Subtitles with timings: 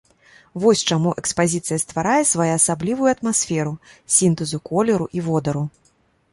[0.61, 3.77] Вось чаму экспазіцыя стварае своеасаблівую атмасферу
[4.19, 5.63] сінтэзу колеру і водару.